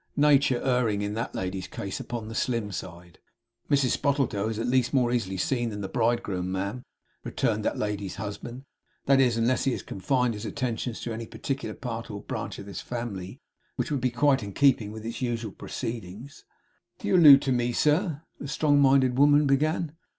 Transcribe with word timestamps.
Nature 0.17 0.59
erring, 0.63 1.03
in 1.03 1.13
that 1.13 1.35
lady's 1.35 1.67
case, 1.67 1.99
upon 1.99 2.27
the 2.27 2.33
slim 2.33 2.71
side. 2.71 3.19
'Mrs 3.69 3.95
Spottletoe 3.99 4.49
is 4.49 4.57
at 4.57 4.65
least 4.65 4.95
more 4.95 5.11
easily 5.11 5.37
seen 5.37 5.69
than 5.69 5.81
the 5.81 5.87
bridegroom, 5.87 6.51
ma'am,' 6.51 6.81
returned 7.23 7.63
that 7.63 7.77
lady's 7.77 8.15
husband. 8.15 8.63
'That 9.05 9.19
is, 9.19 9.37
unless 9.37 9.65
he 9.65 9.71
has 9.73 9.83
confined 9.83 10.33
his 10.33 10.43
attentions 10.43 11.01
to 11.01 11.13
any 11.13 11.27
particular 11.27 11.75
part 11.75 12.09
or 12.09 12.23
branch 12.23 12.57
of 12.57 12.65
this 12.65 12.81
family, 12.81 13.39
which 13.75 13.91
would 13.91 14.01
be 14.01 14.09
quite 14.09 14.41
in 14.41 14.53
keeping 14.53 14.91
with 14.91 15.05
its 15.05 15.21
usual 15.21 15.51
proceedings.' 15.51 16.45
'If 16.97 17.05
you 17.05 17.15
allude 17.15 17.43
to 17.43 17.51
me, 17.51 17.71
sir' 17.71 18.23
the 18.39 18.47
strong 18.47 18.79
minded 18.81 19.19
woman 19.19 19.45
began. 19.45 19.91